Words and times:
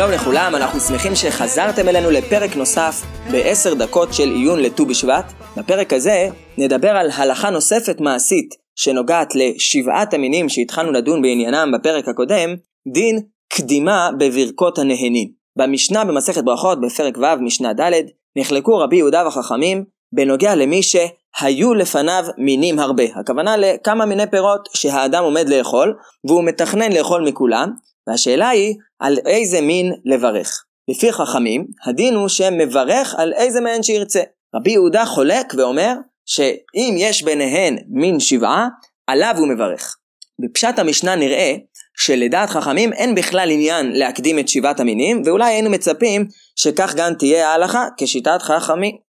שלום 0.00 0.10
לכולם, 0.10 0.54
אנחנו 0.54 0.80
שמחים 0.80 1.14
שחזרתם 1.14 1.88
אלינו 1.88 2.10
לפרק 2.10 2.56
נוסף 2.56 3.02
בעשר 3.30 3.74
דקות 3.74 4.14
של 4.14 4.30
עיון 4.30 4.60
לט"ו 4.60 4.86
בשבט. 4.86 5.32
בפרק 5.56 5.92
הזה 5.92 6.28
נדבר 6.58 6.88
על 6.88 7.10
הלכה 7.10 7.50
נוספת 7.50 8.00
מעשית 8.00 8.54
שנוגעת 8.76 9.34
לשבעת 9.34 10.14
המינים 10.14 10.48
שהתחלנו 10.48 10.92
לדון 10.92 11.22
בעניינם 11.22 11.72
בפרק 11.74 12.08
הקודם, 12.08 12.54
דין 12.92 13.20
קדימה 13.48 14.10
בברכות 14.18 14.78
הנהנין. 14.78 15.28
במשנה 15.58 16.04
במסכת 16.04 16.44
ברכות 16.44 16.80
בפרק 16.80 17.18
ו' 17.18 17.42
משנה 17.42 17.72
ד' 17.72 17.92
נחלקו 18.36 18.78
רבי 18.78 18.96
יהודה 18.96 19.26
וחכמים 19.26 19.84
בנוגע 20.12 20.54
למי 20.54 20.80
שהיו 20.82 21.74
לפניו 21.74 22.24
מינים 22.38 22.78
הרבה. 22.78 23.04
הכוונה 23.14 23.56
לכמה 23.56 24.06
מיני 24.06 24.30
פירות 24.30 24.68
שהאדם 24.74 25.24
עומד 25.24 25.48
לאכול 25.48 25.96
והוא 26.24 26.44
מתכנן 26.44 26.92
לאכול 26.92 27.28
מכולם 27.28 27.70
והשאלה 28.06 28.48
היא 28.48 28.74
על 28.98 29.18
איזה 29.26 29.60
מין 29.60 29.92
לברך. 30.04 30.64
לפי 30.88 31.12
חכמים, 31.12 31.66
הדין 31.86 32.14
הוא 32.14 32.28
שמברך 32.28 33.14
על 33.18 33.32
איזה 33.32 33.60
מהן 33.60 33.82
שירצה. 33.82 34.22
רבי 34.54 34.70
יהודה 34.70 35.04
חולק 35.04 35.54
ואומר 35.56 35.94
שאם 36.26 36.94
יש 36.98 37.22
ביניהן 37.22 37.78
מין 37.88 38.20
שבעה, 38.20 38.68
עליו 39.06 39.34
הוא 39.38 39.48
מברך. 39.48 39.96
בפשט 40.42 40.78
המשנה 40.78 41.16
נראה 41.16 41.54
שלדעת 41.96 42.50
חכמים 42.50 42.92
אין 42.92 43.14
בכלל 43.14 43.50
עניין 43.50 43.92
להקדים 43.92 44.38
את 44.38 44.48
שבעת 44.48 44.80
המינים, 44.80 45.22
ואולי 45.24 45.52
היינו 45.52 45.70
מצפים 45.70 46.26
שכך 46.56 46.94
גם 46.96 47.14
תהיה 47.14 47.48
ההלכה 47.48 47.86
כשיטת 47.98 48.42
חכמים. 48.42 49.09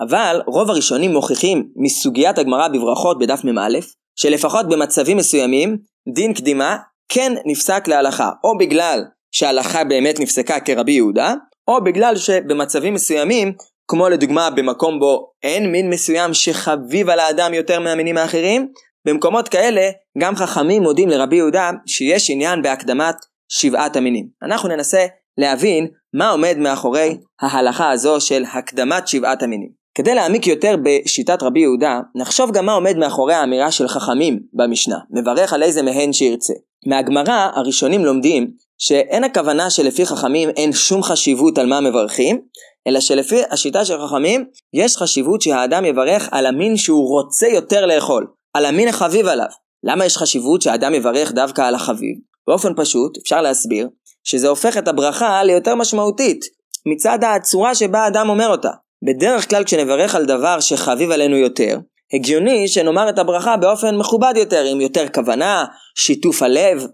אבל 0.00 0.40
רוב 0.46 0.70
הראשונים 0.70 1.12
מוכיחים 1.12 1.68
מסוגיית 1.76 2.38
הגמרא 2.38 2.68
בברכות 2.68 3.18
בדף 3.18 3.44
מ"א, 3.44 3.78
שלפחות 4.16 4.68
במצבים 4.68 5.16
מסוימים, 5.16 5.76
דין 6.14 6.34
קדימה 6.34 6.76
כן 7.08 7.32
נפסק 7.46 7.88
להלכה, 7.88 8.30
או 8.44 8.58
בגלל 8.58 9.04
שההלכה 9.32 9.84
באמת 9.84 10.20
נפסקה 10.20 10.60
כרבי 10.60 10.92
יהודה, 10.92 11.34
או 11.68 11.84
בגלל 11.84 12.16
שבמצבים 12.16 12.94
מסוימים, 12.94 13.52
כמו 13.88 14.08
לדוגמה 14.08 14.50
במקום 14.50 14.98
בו 15.00 15.30
אין 15.42 15.72
מין 15.72 15.90
מסוים 15.90 16.34
שחביב 16.34 17.10
על 17.10 17.20
האדם 17.20 17.54
יותר 17.54 17.80
מהמינים 17.80 18.16
האחרים, 18.16 18.68
במקומות 19.06 19.48
כאלה 19.48 19.90
גם 20.18 20.36
חכמים 20.36 20.82
מודים 20.82 21.08
לרבי 21.08 21.36
יהודה 21.36 21.70
שיש 21.86 22.30
עניין 22.30 22.62
בהקדמת 22.62 23.14
שבעת 23.48 23.96
המינים. 23.96 24.26
אנחנו 24.42 24.68
ננסה 24.68 25.06
להבין 25.38 25.88
מה 26.14 26.30
עומד 26.30 26.56
מאחורי 26.58 27.18
ההלכה 27.40 27.90
הזו 27.90 28.20
של 28.20 28.44
הקדמת 28.52 29.08
שבעת 29.08 29.42
המינים. 29.42 29.85
כדי 29.96 30.14
להעמיק 30.14 30.46
יותר 30.46 30.76
בשיטת 30.82 31.42
רבי 31.42 31.60
יהודה, 31.60 32.00
נחשוב 32.14 32.52
גם 32.52 32.66
מה 32.66 32.72
עומד 32.72 32.96
מאחורי 32.96 33.34
האמירה 33.34 33.70
של 33.70 33.88
חכמים 33.88 34.40
במשנה, 34.52 34.96
מברך 35.10 35.52
על 35.52 35.62
איזה 35.62 35.82
מהן 35.82 36.12
שירצה. 36.12 36.52
מהגמרא 36.86 37.50
הראשונים 37.54 38.04
לומדים 38.04 38.50
שאין 38.78 39.24
הכוונה 39.24 39.70
שלפי 39.70 40.06
חכמים 40.06 40.48
אין 40.48 40.72
שום 40.72 41.02
חשיבות 41.02 41.58
על 41.58 41.66
מה 41.66 41.80
מברכים, 41.80 42.40
אלא 42.88 43.00
שלפי 43.00 43.40
השיטה 43.50 43.84
של 43.84 44.06
חכמים 44.06 44.44
יש 44.74 44.96
חשיבות 44.96 45.42
שהאדם 45.42 45.84
יברך 45.84 46.28
על 46.32 46.46
המין 46.46 46.76
שהוא 46.76 47.08
רוצה 47.08 47.46
יותר 47.46 47.86
לאכול, 47.86 48.26
על 48.54 48.64
המין 48.64 48.88
החביב 48.88 49.26
עליו. 49.26 49.48
למה 49.84 50.06
יש 50.06 50.16
חשיבות 50.16 50.62
שהאדם 50.62 50.94
יברך 50.94 51.32
דווקא 51.32 51.62
על 51.62 51.74
החביב? 51.74 52.16
באופן 52.48 52.72
פשוט, 52.76 53.18
אפשר 53.22 53.42
להסביר, 53.42 53.88
שזה 54.24 54.48
הופך 54.48 54.78
את 54.78 54.88
הברכה 54.88 55.44
ליותר 55.44 55.74
משמעותית, 55.74 56.44
מצד 56.86 57.18
הצורה 57.24 57.74
שבה 57.74 57.98
האדם 57.98 58.28
אומר 58.28 58.48
אותה. 58.48 58.70
בדרך 59.04 59.50
כלל 59.50 59.64
כשנברך 59.64 60.14
על 60.14 60.26
דבר 60.26 60.60
שחביב 60.60 61.10
עלינו 61.10 61.36
יותר, 61.36 61.78
הגיוני 62.12 62.68
שנאמר 62.68 63.08
את 63.08 63.18
הברכה 63.18 63.56
באופן 63.56 63.96
מכובד 63.96 64.34
יותר, 64.36 64.64
עם 64.64 64.80
יותר 64.80 65.08
כוונה, 65.08 65.64
שיתוף 65.94 66.42
הלב. 66.42 66.86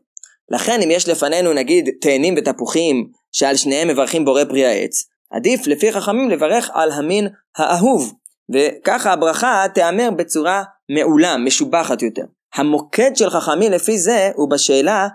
לכן 0.51 0.81
אם 0.83 0.91
יש 0.91 1.09
לפנינו 1.09 1.53
נגיד 1.53 1.91
תאנים 2.01 2.35
ותפוחים, 2.37 3.09
שעל 3.33 3.57
שניהם 3.57 3.89
מברכים 3.89 4.25
בורא 4.25 4.45
פרי 4.45 4.67
העץ, 4.67 5.05
עדיף 5.31 5.67
לפי 5.67 5.93
חכמים 5.93 6.31
לברך 6.31 6.71
על 6.75 6.93
המין 6.93 7.29
האהוב, 7.57 8.15
וככה 8.55 9.13
הברכה 9.13 9.65
תיאמר 9.75 10.11
בצורה 10.17 10.63
מעולה, 10.97 11.37
משובחת 11.37 12.03
יותר. 12.03 12.25
המוקד 12.55 13.17
של 13.17 13.31
חכמים 13.31 13.73
לפי 13.73 13.99
זה 13.99 14.31
הוא 14.35 14.51
בשאלה 14.51 15.09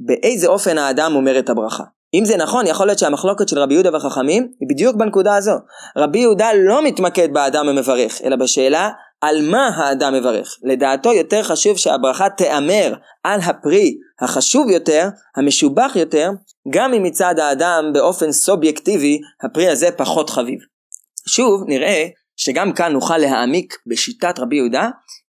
באיזה 0.00 0.46
אופן 0.46 0.78
האדם 0.78 1.14
אומר 1.14 1.38
את 1.38 1.50
הברכה. 1.50 1.84
אם 2.14 2.24
זה 2.24 2.36
נכון, 2.36 2.66
יכול 2.66 2.86
להיות 2.86 2.98
שהמחלוקת 2.98 3.48
של 3.48 3.58
רבי 3.58 3.74
יהודה 3.74 3.96
וחכמים 3.96 4.48
היא 4.60 4.68
בדיוק 4.68 4.96
בנקודה 4.96 5.36
הזו. 5.36 5.52
רבי 5.96 6.18
יהודה 6.18 6.50
לא 6.54 6.84
מתמקד 6.84 7.32
באדם 7.32 7.68
המברך, 7.68 8.20
אלא 8.24 8.36
בשאלה 8.36 8.90
על 9.20 9.50
מה 9.50 9.68
האדם 9.76 10.14
מברך. 10.14 10.56
לדעתו 10.62 11.12
יותר 11.12 11.42
חשוב 11.42 11.78
שהברכה 11.78 12.28
תיאמר 12.30 12.94
על 13.24 13.40
הפרי 13.40 13.94
החשוב 14.20 14.70
יותר, 14.70 15.08
המשובח 15.36 15.92
יותר, 15.96 16.30
גם 16.70 16.94
אם 16.94 17.02
מצד 17.02 17.38
האדם 17.38 17.90
באופן 17.94 18.32
סובייקטיבי 18.32 19.20
הפרי 19.42 19.68
הזה 19.68 19.90
פחות 19.96 20.30
חביב. 20.30 20.58
שוב, 21.28 21.64
נראה 21.66 22.06
שגם 22.36 22.72
כאן 22.72 22.92
נוכל 22.92 23.18
להעמיק 23.18 23.74
בשיטת 23.86 24.38
רבי 24.38 24.56
יהודה, 24.56 24.88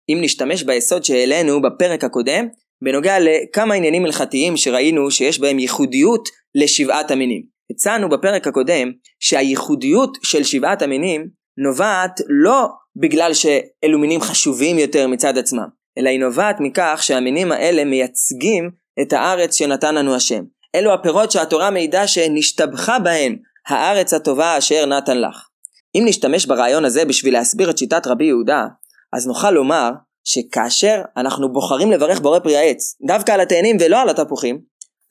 אם 0.08 0.18
נשתמש 0.20 0.62
ביסוד 0.62 1.04
שהעלינו 1.04 1.62
בפרק 1.62 2.04
הקודם, 2.04 2.48
בנוגע 2.84 3.16
לכמה 3.20 3.74
עניינים 3.74 4.04
הלכתיים 4.04 4.56
שראינו 4.56 5.10
שיש 5.10 5.40
בהם 5.40 5.58
ייחודיות 5.58 6.28
לשבעת 6.54 7.10
המינים. 7.10 7.42
הצענו 7.70 8.08
בפרק 8.08 8.46
הקודם 8.46 8.92
שהייחודיות 9.20 10.18
של 10.22 10.44
שבעת 10.44 10.82
המינים 10.82 11.28
נובעת 11.58 12.20
לא 12.28 12.68
בגלל 12.96 13.34
שאלו 13.34 13.98
מינים 13.98 14.20
חשובים 14.20 14.78
יותר 14.78 15.08
מצד 15.08 15.38
עצמם, 15.38 15.66
אלא 15.98 16.08
היא 16.08 16.20
נובעת 16.20 16.56
מכך 16.60 17.00
שהמינים 17.02 17.52
האלה 17.52 17.84
מייצגים 17.84 18.70
את 19.02 19.12
הארץ 19.12 19.54
שנתן 19.54 19.94
לנו 19.94 20.14
השם. 20.14 20.44
אלו 20.74 20.94
הפירות 20.94 21.30
שהתורה 21.30 21.70
מעידה 21.70 22.06
שנשתבחה 22.06 22.98
בהם 22.98 23.36
הארץ 23.68 24.14
הטובה 24.14 24.58
אשר 24.58 24.86
נתן 24.86 25.18
לך. 25.20 25.48
אם 25.94 26.02
נשתמש 26.06 26.46
ברעיון 26.46 26.84
הזה 26.84 27.04
בשביל 27.04 27.34
להסביר 27.34 27.70
את 27.70 27.78
שיטת 27.78 28.06
רבי 28.06 28.24
יהודה, 28.24 28.66
אז 29.12 29.26
נוכל 29.26 29.50
לומר 29.50 29.90
שכאשר 30.26 31.02
אנחנו 31.16 31.52
בוחרים 31.52 31.92
לברך 31.92 32.20
בורא 32.20 32.38
פרי 32.38 32.56
העץ, 32.56 32.96
דווקא 33.06 33.32
על 33.32 33.40
התאנים 33.40 33.76
ולא 33.80 34.00
על 34.00 34.08
התפוחים, 34.08 34.60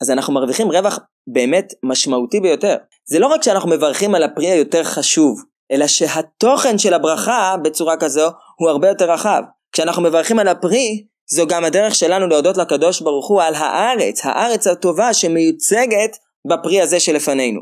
אז 0.01 0.11
אנחנו 0.11 0.33
מרוויחים 0.33 0.71
רווח 0.71 0.99
באמת 1.33 1.73
משמעותי 1.83 2.39
ביותר. 2.39 2.75
זה 3.05 3.19
לא 3.19 3.27
רק 3.27 3.43
שאנחנו 3.43 3.69
מברכים 3.69 4.15
על 4.15 4.23
הפרי 4.23 4.47
היותר 4.47 4.83
חשוב, 4.83 5.43
אלא 5.71 5.87
שהתוכן 5.87 6.77
של 6.77 6.93
הברכה 6.93 7.55
בצורה 7.63 7.97
כזו 7.97 8.29
הוא 8.59 8.69
הרבה 8.69 8.87
יותר 8.87 9.11
רחב. 9.11 9.41
כשאנחנו 9.71 10.01
מברכים 10.01 10.39
על 10.39 10.47
הפרי, 10.47 11.05
זו 11.29 11.47
גם 11.47 11.65
הדרך 11.65 11.95
שלנו 11.95 12.27
להודות 12.27 12.57
לקדוש 12.57 13.01
ברוך 13.01 13.27
הוא 13.27 13.41
על 13.41 13.55
הארץ, 13.55 14.25
הארץ 14.25 14.67
הטובה 14.67 15.13
שמיוצגת 15.13 16.17
בפרי 16.49 16.81
הזה 16.81 16.99
שלפנינו. 16.99 17.61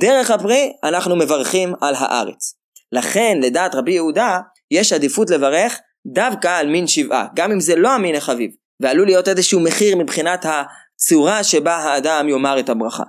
דרך 0.00 0.30
הפרי 0.30 0.72
אנחנו 0.84 1.16
מברכים 1.16 1.74
על 1.80 1.94
הארץ. 1.98 2.54
לכן, 2.92 3.38
לדעת 3.42 3.74
רבי 3.74 3.92
יהודה, 3.92 4.40
יש 4.70 4.92
עדיפות 4.92 5.30
לברך 5.30 5.78
דווקא 6.12 6.48
על 6.48 6.66
מין 6.66 6.86
שבעה, 6.86 7.26
גם 7.36 7.52
אם 7.52 7.60
זה 7.60 7.76
לא 7.76 7.92
המין 7.92 8.14
החביב, 8.14 8.50
ועלול 8.80 9.06
להיות 9.06 9.28
איזשהו 9.28 9.60
מחיר 9.60 9.96
מבחינת 9.96 10.46
הצורה 10.46 11.44
שבה 11.44 11.76
האדם 11.76 12.28
יאמר 12.28 12.60
את 12.60 12.68
הברכה. 12.68 13.04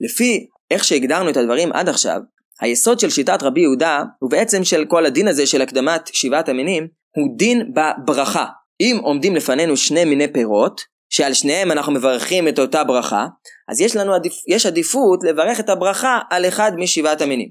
לפי 0.00 0.46
איך 0.70 0.84
שהגדרנו 0.84 1.30
את 1.30 1.36
הדברים 1.36 1.72
עד 1.72 1.88
עכשיו, 1.88 2.20
היסוד 2.60 3.00
של 3.00 3.10
שיטת 3.10 3.42
רבי 3.42 3.60
יהודה, 3.60 4.02
ובעצם 4.22 4.64
של 4.64 4.84
כל 4.84 5.06
הדין 5.06 5.28
הזה 5.28 5.46
של 5.46 5.62
הקדמת 5.62 6.10
שבעת 6.12 6.48
המינים, 6.48 6.88
הוא 7.16 7.36
דין 7.38 7.72
בברכה. 7.74 8.46
אם 8.80 8.98
עומדים 9.02 9.36
לפנינו 9.36 9.76
שני 9.76 10.04
מיני 10.04 10.32
פירות, 10.32 10.80
שעל 11.10 11.32
שניהם 11.32 11.72
אנחנו 11.72 11.92
מברכים 11.92 12.48
את 12.48 12.58
אותה 12.58 12.84
ברכה, 12.84 13.26
אז 13.68 13.80
יש 13.80 13.96
לנו 13.96 14.14
עדיפ... 14.14 14.32
יש 14.48 14.66
עדיפות 14.66 15.24
לברך 15.24 15.60
את 15.60 15.68
הברכה 15.68 16.18
על 16.30 16.48
אחד 16.48 16.72
משבעת 16.76 17.20
המינים. 17.20 17.48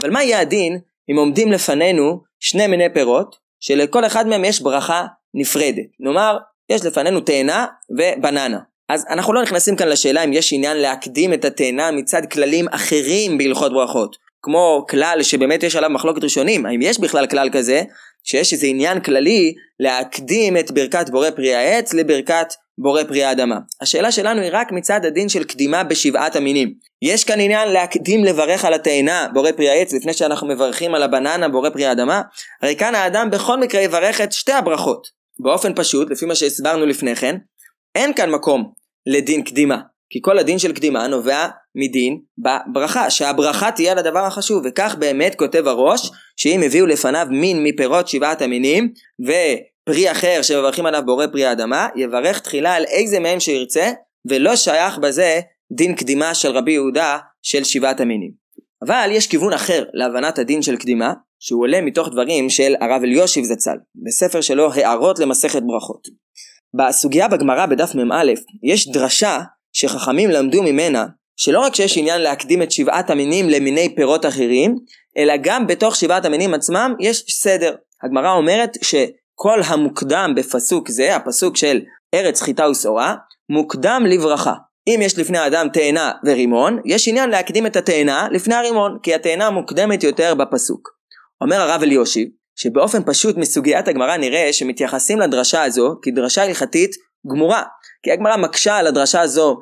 אבל 0.00 0.10
מה 0.10 0.22
יהיה 0.22 0.40
הדין 0.40 0.78
אם 1.10 1.16
עומדים 1.16 1.52
לפנינו 1.52 2.22
שני 2.40 2.66
מיני 2.66 2.94
פירות, 2.94 3.36
שלכל 3.60 4.06
אחד 4.06 4.26
מהם 4.26 4.44
יש 4.44 4.60
ברכה 4.60 5.06
נפרדת. 5.34 5.86
נאמר, 6.00 6.38
יש 6.70 6.84
לפנינו 6.84 7.20
תאנה 7.20 7.66
ובננה. 7.90 8.58
אז 8.88 9.06
אנחנו 9.10 9.32
לא 9.32 9.42
נכנסים 9.42 9.76
כאן 9.76 9.88
לשאלה 9.88 10.24
אם 10.24 10.32
יש 10.32 10.52
עניין 10.52 10.76
להקדים 10.76 11.34
את 11.34 11.44
התאנה 11.44 11.90
מצד 11.90 12.22
כללים 12.32 12.68
אחרים 12.68 13.38
בהלכות 13.38 13.72
ברכות. 13.72 14.16
כמו 14.42 14.86
כלל 14.90 15.22
שבאמת 15.22 15.62
יש 15.62 15.76
עליו 15.76 15.90
מחלוקת 15.90 16.24
ראשונים, 16.24 16.66
האם 16.66 16.82
יש 16.82 17.00
בכלל 17.00 17.26
כלל 17.26 17.50
כזה, 17.52 17.82
שיש 18.30 18.52
איזה 18.52 18.66
עניין 18.66 19.00
כללי 19.00 19.54
להקדים 19.80 20.56
את 20.56 20.70
ברכת 20.70 21.10
בורא 21.10 21.30
פרי 21.30 21.54
העץ 21.54 21.94
לברכת 21.94 22.46
בורא 22.78 23.04
פרי 23.04 23.24
האדמה. 23.24 23.58
השאלה 23.80 24.12
שלנו 24.12 24.40
היא 24.42 24.50
רק 24.52 24.72
מצד 24.72 25.04
הדין 25.04 25.28
של 25.28 25.44
קדימה 25.44 25.84
בשבעת 25.84 26.36
המינים. 26.36 26.74
יש 27.02 27.24
כאן 27.24 27.40
עניין 27.40 27.68
להקדים 27.68 28.24
לברך 28.24 28.64
על 28.64 28.74
התאנה 28.74 29.28
בורא 29.34 29.52
פרי 29.52 29.68
העץ 29.68 29.92
לפני 29.92 30.12
שאנחנו 30.12 30.48
מברכים 30.48 30.94
על 30.94 31.02
הבננה 31.02 31.48
בורא 31.48 31.70
פרי 31.70 31.86
האדמה? 31.86 32.22
הרי 32.62 32.76
כאן 32.76 32.94
האדם 32.94 33.30
בכל 33.30 33.60
מקרה 33.60 33.80
יברך 33.80 34.20
את 34.20 34.32
שתי 34.32 34.52
הברכות. 34.52 35.06
באופן 35.40 35.72
פשוט, 35.74 36.10
לפי 36.10 36.26
מה 36.26 36.34
שהסברנו 36.34 36.86
לפני 36.86 37.16
כן, 37.16 37.36
אין 37.94 38.14
כאן 38.14 38.30
מקום 38.30 38.72
לדין 39.06 39.42
קדימה. 39.42 39.78
כי 40.10 40.18
כל 40.22 40.38
הדין 40.38 40.58
של 40.58 40.72
קדימה 40.72 41.06
נובע 41.06 41.46
מדין 41.74 42.20
בברכה, 42.38 43.10
שהברכה 43.10 43.70
תהיה 43.70 43.94
לדבר 43.94 44.24
החשוב, 44.24 44.62
וכך 44.64 44.96
באמת 44.98 45.34
כותב 45.34 45.66
הראש, 45.66 46.10
שאם 46.36 46.62
הביאו 46.62 46.86
לפניו 46.86 47.26
מין 47.30 47.64
מפירות 47.64 48.08
שבעת 48.08 48.42
המינים, 48.42 48.92
ופרי 49.20 50.10
אחר 50.10 50.42
שמברכים 50.42 50.86
עליו 50.86 51.02
בורא 51.06 51.26
פרי 51.26 51.44
האדמה, 51.44 51.88
יברך 51.96 52.40
תחילה 52.40 52.74
על 52.74 52.84
איזה 52.84 53.20
מהם 53.20 53.40
שירצה, 53.40 53.90
ולא 54.28 54.56
שייך 54.56 54.98
בזה 54.98 55.40
דין 55.72 55.94
קדימה 55.94 56.34
של 56.34 56.50
רבי 56.50 56.72
יהודה 56.72 57.18
של 57.42 57.64
שבעת 57.64 58.00
המינים. 58.00 58.30
אבל 58.86 59.08
יש 59.12 59.26
כיוון 59.26 59.52
אחר 59.52 59.84
להבנת 59.94 60.38
הדין 60.38 60.62
של 60.62 60.76
קדימה, 60.76 61.12
שהוא 61.40 61.62
עולה 61.62 61.80
מתוך 61.80 62.08
דברים 62.08 62.50
של 62.50 62.74
הרב 62.80 63.02
אליושיב 63.02 63.44
זצ"ל, 63.44 63.76
בספר 64.04 64.40
שלו 64.40 64.72
הערות 64.72 65.18
למסכת 65.18 65.62
ברכות. 65.62 66.08
בסוגיה 66.74 67.28
בגמרא 67.28 67.66
בדף 67.66 67.94
מ"א 67.94 68.24
יש 68.62 68.88
דרשה 68.88 69.40
שחכמים 69.80 70.30
למדו 70.30 70.62
ממנה 70.62 71.06
שלא 71.36 71.60
רק 71.60 71.74
שיש 71.74 71.98
עניין 71.98 72.20
להקדים 72.20 72.62
את 72.62 72.72
שבעת 72.72 73.10
המינים 73.10 73.48
למיני 73.48 73.94
פירות 73.96 74.26
אחרים, 74.26 74.76
אלא 75.18 75.34
גם 75.40 75.66
בתוך 75.66 75.96
שבעת 75.96 76.24
המינים 76.24 76.54
עצמם 76.54 76.94
יש 77.00 77.24
סדר. 77.30 77.74
הגמרא 78.02 78.32
אומרת 78.32 78.76
שכל 78.82 79.60
המוקדם 79.66 80.32
בפסוק 80.36 80.88
זה, 80.88 81.16
הפסוק 81.16 81.56
של 81.56 81.80
ארץ 82.14 82.42
חיטה 82.42 82.68
ושעורה, 82.70 83.14
מוקדם 83.50 84.02
לברכה. 84.06 84.54
אם 84.88 85.00
יש 85.02 85.18
לפני 85.18 85.38
האדם 85.38 85.68
תאנה 85.72 86.12
ורימון, 86.26 86.78
יש 86.84 87.08
עניין 87.08 87.30
להקדים 87.30 87.66
את 87.66 87.76
התאנה 87.76 88.28
לפני 88.32 88.54
הרימון, 88.54 88.98
כי 89.02 89.14
התאנה 89.14 89.50
מוקדמת 89.50 90.02
יותר 90.02 90.34
בפסוק. 90.34 90.88
אומר 91.40 91.60
הרב 91.60 91.82
אליושיב, 91.82 92.28
שבאופן 92.56 93.02
פשוט 93.06 93.36
מסוגיית 93.36 93.88
הגמרא 93.88 94.16
נראה 94.16 94.52
שמתייחסים 94.52 95.20
לדרשה 95.20 95.62
הזו 95.62 95.94
כדרשה 96.02 96.42
הלכתית 96.42 96.90
גמורה. 97.32 97.62
כי 98.02 98.12
הגמרא 98.12 98.36
מקשה 98.36 98.76
על 98.76 98.86
הדרשה 98.86 99.20
הזו 99.20 99.58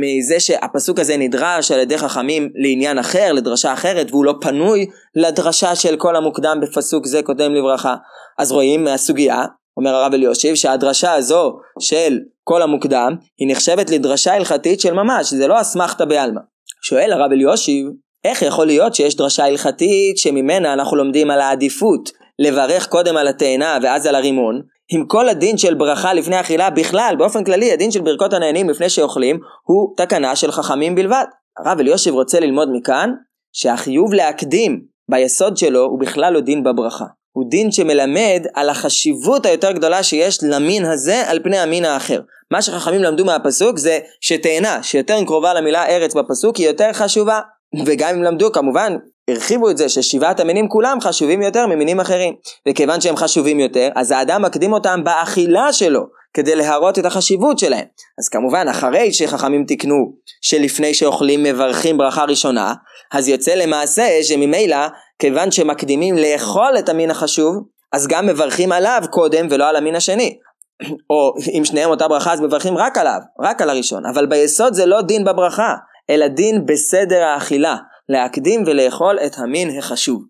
מזה 0.00 0.40
שהפסוק 0.40 0.98
הזה 0.98 1.16
נדרש 1.16 1.70
על 1.70 1.80
ידי 1.80 1.98
חכמים 1.98 2.48
לעניין 2.54 2.98
אחר, 2.98 3.32
לדרשה 3.32 3.72
אחרת, 3.72 4.10
והוא 4.10 4.24
לא 4.24 4.34
פנוי 4.40 4.86
לדרשה 5.16 5.74
של 5.74 5.96
כל 5.96 6.16
המוקדם 6.16 6.58
בפסוק 6.62 7.06
זה 7.06 7.22
קודם 7.22 7.54
לברכה. 7.54 7.94
אז 8.38 8.52
רואים 8.52 8.84
מהסוגיה, 8.84 9.44
אומר 9.76 9.94
הרב 9.94 10.14
אליושיב, 10.14 10.54
שהדרשה 10.54 11.12
הזו 11.12 11.52
של 11.80 12.18
כל 12.44 12.62
המוקדם, 12.62 13.14
היא 13.38 13.48
נחשבת 13.50 13.90
לדרשה 13.90 14.34
הלכתית 14.34 14.80
של 14.80 14.94
ממש, 14.94 15.34
זה 15.34 15.48
לא 15.48 15.60
אסמכתא 15.60 16.04
בעלמא. 16.04 16.40
שואל 16.82 17.12
הרב 17.12 17.32
אליושיב, 17.32 17.86
איך 18.24 18.42
יכול 18.42 18.66
להיות 18.66 18.94
שיש 18.94 19.16
דרשה 19.16 19.44
הלכתית 19.44 20.18
שממנה 20.18 20.72
אנחנו 20.72 20.96
לומדים 20.96 21.30
על 21.30 21.40
העדיפות 21.40 22.10
לברך 22.38 22.86
קודם 22.88 23.16
על 23.16 23.28
התאנה 23.28 23.78
ואז 23.82 24.06
על 24.06 24.14
הרימון, 24.14 24.62
עם 24.90 25.06
כל 25.06 25.28
הדין 25.28 25.58
של 25.58 25.74
ברכה 25.74 26.14
לפני 26.14 26.40
אכילה 26.40 26.70
בכלל, 26.70 27.14
באופן 27.18 27.44
כללי 27.44 27.72
הדין 27.72 27.90
של 27.90 28.00
ברכות 28.00 28.32
הנהנים 28.32 28.68
לפני 28.68 28.88
שאוכלים 28.88 29.38
הוא 29.66 29.94
תקנה 29.96 30.36
של 30.36 30.52
חכמים 30.52 30.94
בלבד. 30.94 31.24
הרב 31.58 31.78
אליושיב 31.80 32.14
רוצה 32.14 32.40
ללמוד 32.40 32.68
מכאן 32.72 33.10
שהחיוב 33.52 34.14
להקדים 34.14 34.80
ביסוד 35.10 35.56
שלו 35.56 35.84
הוא 35.84 36.00
בכלל 36.00 36.32
לא 36.32 36.40
דין 36.40 36.64
בברכה. 36.64 37.04
הוא 37.32 37.50
דין 37.50 37.72
שמלמד 37.72 38.46
על 38.54 38.68
החשיבות 38.68 39.46
היותר 39.46 39.72
גדולה 39.72 40.02
שיש 40.02 40.38
למין 40.42 40.84
הזה 40.84 41.30
על 41.30 41.40
פני 41.42 41.58
המין 41.58 41.84
האחר. 41.84 42.20
מה 42.50 42.62
שחכמים 42.62 43.02
למדו 43.02 43.24
מהפסוק 43.24 43.78
זה 43.78 43.98
שתאנה 44.20 44.82
שיותר 44.82 45.24
קרובה 45.26 45.54
למילה 45.54 45.86
ארץ 45.86 46.14
בפסוק 46.14 46.56
היא 46.56 46.66
יותר 46.66 46.92
חשובה. 46.92 47.40
וגם 47.86 48.14
אם 48.14 48.22
למדו 48.22 48.52
כמובן 48.52 48.96
הרחיבו 49.30 49.70
את 49.70 49.76
זה 49.76 49.88
ששבעת 49.88 50.40
המינים 50.40 50.68
כולם 50.68 50.98
חשובים 51.00 51.42
יותר 51.42 51.66
ממינים 51.66 52.00
אחרים. 52.00 52.34
וכיוון 52.68 53.00
שהם 53.00 53.16
חשובים 53.16 53.60
יותר, 53.60 53.88
אז 53.96 54.10
האדם 54.10 54.42
מקדים 54.42 54.72
אותם 54.72 55.04
באכילה 55.04 55.72
שלו, 55.72 56.02
כדי 56.34 56.54
להראות 56.54 56.98
את 56.98 57.04
החשיבות 57.04 57.58
שלהם. 57.58 57.84
אז 58.18 58.28
כמובן, 58.28 58.66
אחרי 58.70 59.12
שחכמים 59.12 59.64
תיקנו 59.64 59.96
שלפני 60.42 60.94
שאוכלים 60.94 61.42
מברכים 61.42 61.98
ברכה 61.98 62.24
ראשונה, 62.24 62.74
אז 63.12 63.28
יוצא 63.28 63.54
למעשה 63.54 64.22
שממילא, 64.22 64.88
כיוון 65.18 65.50
שמקדימים 65.50 66.16
לאכול 66.16 66.78
את 66.78 66.88
המין 66.88 67.10
החשוב, 67.10 67.54
אז 67.92 68.06
גם 68.06 68.26
מברכים 68.26 68.72
עליו 68.72 69.02
קודם 69.10 69.46
ולא 69.50 69.68
על 69.68 69.76
המין 69.76 69.94
השני. 69.94 70.38
או 71.10 71.34
אם 71.58 71.64
שניהם 71.64 71.90
אותה 71.90 72.08
ברכה 72.08 72.32
אז 72.32 72.40
מברכים 72.40 72.76
רק 72.76 72.98
עליו, 72.98 73.18
רק 73.40 73.62
על 73.62 73.70
הראשון. 73.70 74.06
אבל 74.06 74.26
ביסוד 74.26 74.74
זה 74.74 74.86
לא 74.86 75.02
דין 75.02 75.24
בברכה, 75.24 75.74
אלא 76.10 76.26
דין 76.26 76.66
בסדר 76.66 77.22
האכילה. 77.22 77.76
להקדים 78.08 78.62
ולאכול 78.66 79.18
את 79.26 79.32
המין 79.38 79.78
החשוב. 79.78 80.22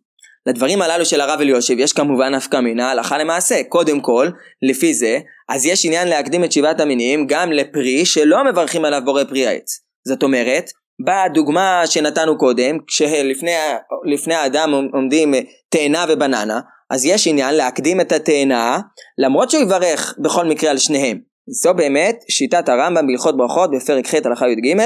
לדברים 0.46 0.82
הללו 0.82 1.04
של 1.04 1.20
הרב 1.20 1.40
אליושיב 1.40 1.78
יש 1.78 1.92
כמובן 1.92 2.34
נפקא 2.34 2.56
מינה 2.56 2.90
הלכה 2.90 3.18
למעשה. 3.18 3.62
קודם 3.68 4.00
כל, 4.00 4.28
לפי 4.62 4.94
זה, 4.94 5.18
אז 5.48 5.66
יש 5.66 5.86
עניין 5.86 6.08
להקדים 6.08 6.44
את 6.44 6.52
שבעת 6.52 6.80
המינים 6.80 7.26
גם 7.26 7.52
לפרי 7.52 8.04
שלא 8.04 8.44
מברכים 8.44 8.84
עליו 8.84 9.02
בורא 9.04 9.24
פרי 9.24 9.46
העץ. 9.46 9.80
זאת 10.08 10.22
אומרת, 10.22 10.70
בדוגמה 11.06 11.82
שנתנו 11.86 12.38
קודם, 12.38 12.78
כשלפני 12.86 14.34
האדם 14.34 14.74
עומדים 14.92 15.34
תאנה 15.68 16.04
ובננה, 16.08 16.60
אז 16.90 17.04
יש 17.04 17.26
עניין 17.26 17.54
להקדים 17.54 18.00
את 18.00 18.12
התאנה, 18.12 18.78
למרות 19.18 19.50
שהוא 19.50 19.62
יברך 19.62 20.14
בכל 20.18 20.44
מקרה 20.44 20.70
על 20.70 20.78
שניהם. 20.78 21.18
זו 21.62 21.74
באמת 21.74 22.18
שיטת 22.30 22.68
הרמב"ם 22.68 23.06
בהלכות 23.06 23.36
ברכות 23.36 23.70
בפרק 23.70 24.06
ח' 24.06 24.14
הלכה 24.14 24.48
י"ג, 24.48 24.76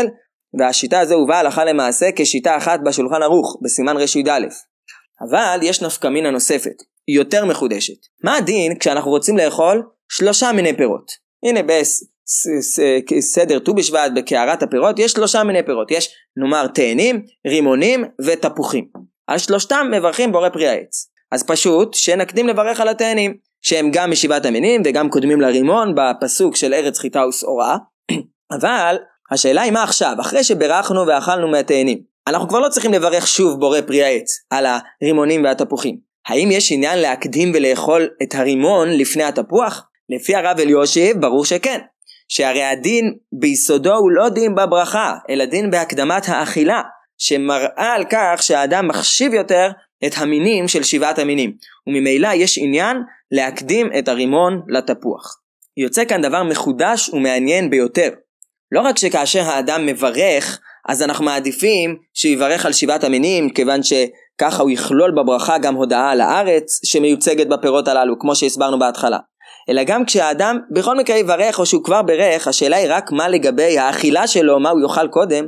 והשיטה 0.58 1.00
הזו 1.00 1.14
הובאה 1.14 1.38
הלכה 1.38 1.64
למעשה 1.64 2.06
כשיטה 2.16 2.56
אחת 2.56 2.80
בשולחן 2.84 3.22
ערוך, 3.22 3.56
בסימן 3.64 3.96
ר"א. 3.96 4.46
אבל 5.28 5.60
יש 5.62 5.82
נפקא 5.82 6.08
מינה 6.08 6.30
נוספת, 6.30 6.76
יותר 7.08 7.44
מחודשת. 7.44 7.98
מה 8.24 8.36
הדין 8.36 8.78
כשאנחנו 8.78 9.10
רוצים 9.10 9.36
לאכול 9.36 9.82
שלושה 10.12 10.52
מיני 10.52 10.76
פירות? 10.76 11.12
הנה 11.44 11.60
בסדר 11.62 13.58
ט"ו 13.58 13.74
בשבט, 13.74 14.12
בקערת 14.16 14.62
הפירות, 14.62 14.98
יש 14.98 15.12
שלושה 15.12 15.44
מיני 15.44 15.62
פירות. 15.66 15.90
יש 15.90 16.08
נאמר 16.36 16.66
תאנים, 16.66 17.22
רימונים 17.46 18.04
ותפוחים. 18.26 18.88
על 19.26 19.38
שלושתם 19.38 19.86
מברכים 19.92 20.32
בורא 20.32 20.48
פרי 20.48 20.68
העץ. 20.68 21.10
אז 21.32 21.42
פשוט 21.42 21.94
שנקדים 21.94 22.48
לברך 22.48 22.80
על 22.80 22.88
התאנים, 22.88 23.36
שהם 23.62 23.90
גם 23.92 24.10
משבעת 24.10 24.46
המינים 24.46 24.82
וגם 24.84 25.10
קודמים 25.10 25.40
לרימון 25.40 25.94
בפסוק 25.94 26.56
של 26.56 26.74
ארץ 26.74 26.98
חיטה 26.98 27.26
ושעורה. 27.26 27.76
אבל 28.60 28.96
השאלה 29.30 29.62
היא 29.62 29.72
מה 29.72 29.82
עכשיו, 29.82 30.16
אחרי 30.20 30.44
שברכנו 30.44 31.06
ואכלנו 31.06 31.48
מהתאנים, 31.48 31.98
אנחנו 32.26 32.48
כבר 32.48 32.58
לא 32.58 32.68
צריכים 32.68 32.92
לברך 32.92 33.26
שוב 33.26 33.60
בורא 33.60 33.80
פרי 33.80 34.04
העץ 34.04 34.30
על 34.50 34.66
הרימונים 34.66 35.44
והתפוחים. 35.44 35.98
האם 36.28 36.50
יש 36.50 36.72
עניין 36.72 36.98
להקדים 36.98 37.52
ולאכול 37.54 38.08
את 38.22 38.34
הרימון 38.34 38.90
לפני 38.90 39.24
התפוח? 39.24 39.84
לפי 40.08 40.36
הרב 40.36 40.60
אליושיב 40.60 41.20
ברור 41.20 41.44
שכן. 41.44 41.78
שהרי 42.28 42.64
הדין 42.64 43.14
ביסודו 43.32 43.94
הוא 43.94 44.10
לא 44.10 44.28
דין 44.28 44.54
בברכה, 44.54 45.14
אלא 45.30 45.44
דין 45.44 45.70
בהקדמת 45.70 46.28
האכילה, 46.28 46.82
שמראה 47.18 47.94
על 47.94 48.04
כך 48.10 48.42
שהאדם 48.42 48.88
מחשיב 48.88 49.34
יותר 49.34 49.70
את 50.06 50.12
המינים 50.16 50.68
של 50.68 50.82
שבעת 50.82 51.18
המינים, 51.18 51.52
וממילא 51.86 52.28
יש 52.34 52.58
עניין 52.58 52.96
להקדים 53.30 53.90
את 53.98 54.08
הרימון 54.08 54.62
לתפוח. 54.68 55.36
יוצא 55.76 56.04
כאן 56.04 56.22
דבר 56.22 56.42
מחודש 56.42 57.08
ומעניין 57.08 57.70
ביותר. 57.70 58.08
לא 58.72 58.80
רק 58.80 58.98
שכאשר 58.98 59.42
האדם 59.42 59.86
מברך, 59.86 60.60
אז 60.88 61.02
אנחנו 61.02 61.24
מעדיפים 61.24 61.96
שיברך 62.14 62.66
על 62.66 62.72
שבעת 62.72 63.04
המינים, 63.04 63.50
כיוון 63.50 63.80
שככה 63.82 64.62
הוא 64.62 64.70
יכלול 64.70 65.10
בברכה 65.10 65.58
גם 65.58 65.74
הודעה 65.74 66.10
על 66.10 66.20
הארץ 66.20 66.80
שמיוצגת 66.84 67.46
בפירות 67.46 67.88
הללו, 67.88 68.18
כמו 68.18 68.36
שהסברנו 68.36 68.78
בהתחלה. 68.78 69.18
אלא 69.68 69.82
גם 69.84 70.04
כשהאדם 70.04 70.58
בכל 70.70 70.96
מקרה 70.96 71.16
יברך 71.16 71.58
או 71.58 71.66
שהוא 71.66 71.84
כבר 71.84 72.02
ברך, 72.02 72.48
השאלה 72.48 72.76
היא 72.76 72.86
רק 72.90 73.12
מה 73.12 73.28
לגבי 73.28 73.78
האכילה 73.78 74.26
שלו, 74.26 74.60
מה 74.60 74.70
הוא 74.70 74.80
יאכל 74.82 75.08
קודם. 75.08 75.44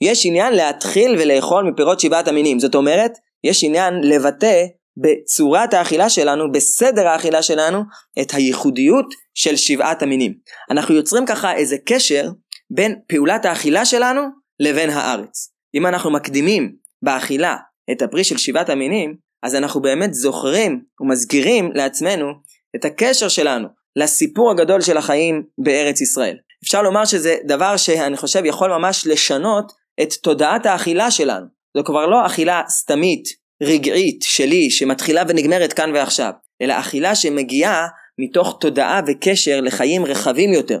יש 0.00 0.26
עניין 0.26 0.52
להתחיל 0.52 1.16
ולאכול 1.18 1.70
מפירות 1.70 2.00
שבעת 2.00 2.28
המינים. 2.28 2.58
זאת 2.58 2.74
אומרת, 2.74 3.12
יש 3.44 3.64
עניין 3.64 3.94
לבטא 4.02 4.64
בצורת 4.96 5.74
האכילה 5.74 6.08
שלנו, 6.08 6.52
בסדר 6.52 7.08
האכילה 7.08 7.42
שלנו, 7.42 7.82
את 8.20 8.34
הייחודיות 8.34 9.06
של 9.34 9.56
שבעת 9.56 10.02
המינים. 10.02 10.32
אנחנו 10.70 10.94
יוצרים 10.94 11.26
ככה 11.26 11.54
איזה 11.54 11.76
קשר 11.86 12.28
בין 12.70 12.98
פעולת 13.06 13.44
האכילה 13.44 13.84
שלנו 13.84 14.22
לבין 14.60 14.90
הארץ. 14.90 15.52
אם 15.74 15.86
אנחנו 15.86 16.10
מקדימים 16.10 16.76
באכילה 17.02 17.56
את 17.92 18.02
הפרי 18.02 18.24
של 18.24 18.36
שבעת 18.36 18.70
המינים, 18.70 19.16
אז 19.42 19.54
אנחנו 19.54 19.80
באמת 19.82 20.14
זוכרים 20.14 20.82
ומזכירים 21.00 21.72
לעצמנו 21.74 22.32
את 22.76 22.84
הקשר 22.84 23.28
שלנו 23.28 23.68
לסיפור 23.96 24.50
הגדול 24.50 24.80
של 24.80 24.96
החיים 24.96 25.42
בארץ 25.58 26.00
ישראל. 26.00 26.36
אפשר 26.64 26.82
לומר 26.82 27.04
שזה 27.04 27.36
דבר 27.44 27.76
שאני 27.76 28.16
חושב 28.16 28.44
יכול 28.44 28.70
ממש 28.70 29.06
לשנות 29.06 29.72
את 30.02 30.12
תודעת 30.12 30.66
האכילה 30.66 31.10
שלנו. 31.10 31.46
זו 31.76 31.84
כבר 31.84 32.06
לא 32.06 32.26
אכילה 32.26 32.62
סתמית, 32.68 33.24
רגעית, 33.62 34.22
שלי, 34.22 34.70
שמתחילה 34.70 35.22
ונגמרת 35.28 35.72
כאן 35.72 35.90
ועכשיו, 35.94 36.32
אלא 36.62 36.80
אכילה 36.80 37.14
שמגיעה 37.14 37.86
מתוך 38.18 38.56
תודעה 38.60 39.00
וקשר 39.06 39.60
לחיים 39.60 40.04
רחבים 40.04 40.52
יותר, 40.52 40.78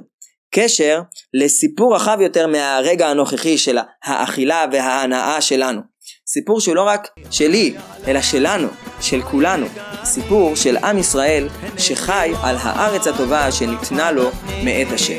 קשר 0.54 1.00
לסיפור 1.34 1.96
רחב 1.96 2.18
יותר 2.20 2.46
מהרגע 2.46 3.08
הנוכחי 3.08 3.58
של 3.58 3.78
האכילה 4.04 4.64
וההנאה 4.72 5.40
שלנו. 5.40 5.80
סיפור 6.28 6.60
שהוא 6.60 6.76
לא 6.76 6.82
רק 6.82 7.08
שלי, 7.30 7.74
אלא 8.06 8.20
שלנו, 8.20 8.68
של 9.00 9.22
כולנו. 9.22 9.66
סיפור 10.04 10.56
של 10.56 10.76
עם 10.76 10.98
ישראל 10.98 11.48
שחי 11.78 12.32
על 12.42 12.56
הארץ 12.60 13.06
הטובה 13.06 13.52
שניתנה 13.52 14.12
לו 14.12 14.30
מאת 14.64 14.92
השם. 14.92 15.14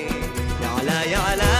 יעלה 0.61 1.05
יעלה 1.05 1.56